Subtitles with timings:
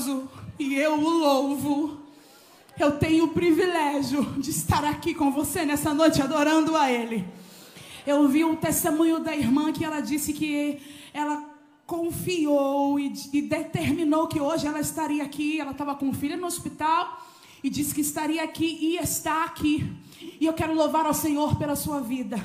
[0.00, 2.00] maravilhoso e eu o louvo.
[2.78, 7.26] Eu tenho o privilégio de estar aqui com você nessa noite adorando a Ele.
[8.06, 10.80] Eu vi o testemunho da irmã que ela disse que
[11.12, 11.44] ela
[11.86, 15.60] confiou e, e determinou que hoje ela estaria aqui.
[15.60, 17.20] Ela estava com o filho no hospital
[17.62, 19.92] e disse que estaria aqui e está aqui.
[20.40, 22.42] E eu quero louvar ao Senhor pela sua vida.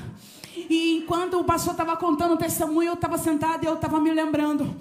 [0.54, 4.12] E enquanto o pastor estava contando o testemunho, eu estava sentada e eu estava me
[4.12, 4.76] lembrando.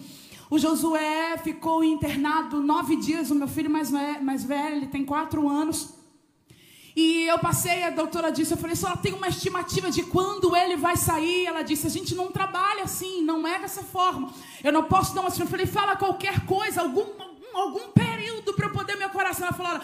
[0.49, 5.49] O Josué ficou internado nove dias, o meu filho mais, mais velho, ele tem quatro
[5.49, 5.95] anos.
[6.95, 10.77] E eu passei, a doutora disse, eu falei, só tem uma estimativa de quando ele
[10.77, 11.45] vai sair.
[11.45, 14.31] Ela disse, a gente não trabalha assim, não é dessa forma.
[14.63, 17.05] Eu não posso dar uma Eu falei, fala qualquer coisa, algum,
[17.53, 19.45] algum período para eu poder meu coração.
[19.47, 19.81] Ela falou,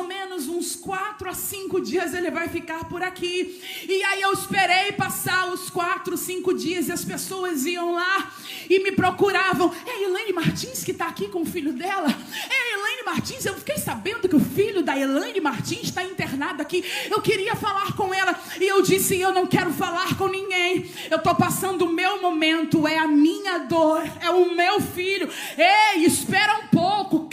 [0.00, 3.60] ou menos uns quatro a cinco dias ele vai ficar por aqui.
[3.86, 8.32] E aí eu esperei passar os quatro, cinco dias e as pessoas iam lá
[8.68, 9.72] e me procuravam.
[9.86, 12.08] É a Elaine Martins que está aqui com o filho dela?
[12.08, 13.44] É a Elaine Martins?
[13.44, 16.82] Eu fiquei sabendo que o filho da Elaine Martins está internado aqui.
[17.10, 20.90] Eu queria falar com ela e eu disse: Eu não quero falar com ninguém.
[21.10, 25.28] Eu estou passando o meu momento, é a minha dor, é o meu filho.
[25.58, 27.28] Ei, espera um pouco,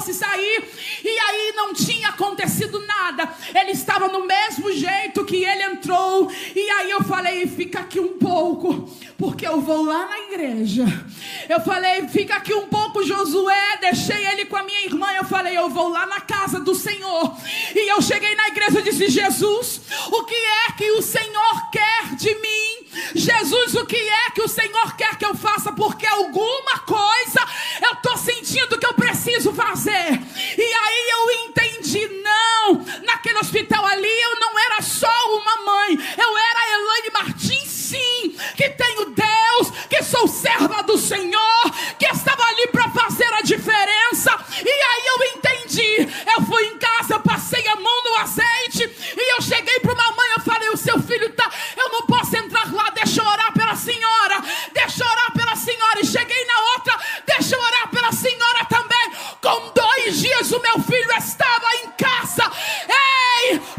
[0.00, 0.64] fosse sair.
[1.04, 3.28] E aí não tinha acontecido nada.
[3.54, 6.30] Ele estava no mesmo jeito que ele entrou.
[6.56, 10.84] E aí eu falei: fica aqui um pouco, porque eu vou lá na igreja.
[11.48, 13.76] Eu falei: fica aqui um pouco, Josué.
[13.80, 15.12] Deixei ele com a minha irmã.
[15.12, 17.36] Eu falei: eu vou lá na casa do Senhor.
[17.74, 22.16] E eu cheguei na igreja e disse: Jesus, o que é que o Senhor quer
[22.16, 22.70] de mim?
[23.14, 25.72] Jesus, o que é que o Senhor quer que eu faça?
[25.72, 25.99] Porque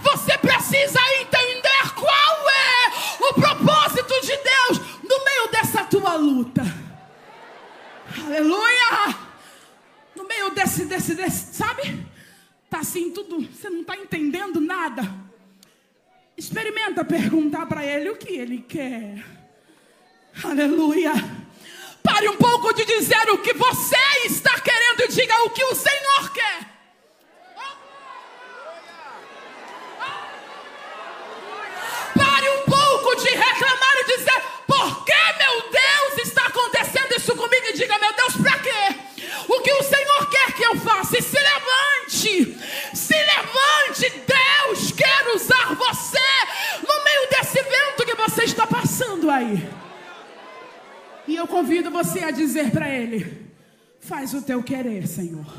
[0.01, 6.63] você precisa entender qual é o propósito de Deus no meio dessa tua luta.
[8.25, 9.17] Aleluia!
[10.15, 12.05] No meio desse, desse, desse, sabe?
[12.69, 15.03] Tá assim tudo, você não está entendendo nada.
[16.37, 19.23] Experimenta perguntar para ele o que ele quer.
[20.43, 21.13] Aleluia.
[22.01, 23.95] Pare um pouco de dizer o que você
[24.25, 26.00] está querendo e diga o que o Senhor
[37.81, 38.95] diga: meu Deus, para quê?
[39.47, 41.17] O que o Senhor quer que eu faça?
[41.17, 42.57] E se levante,
[42.93, 44.23] se levante.
[44.27, 46.19] Deus quer usar você
[46.87, 49.67] no meio desse vento que você está passando aí.
[51.27, 53.47] E eu convido você a dizer para Ele:
[53.99, 55.51] faz o teu querer, Senhor.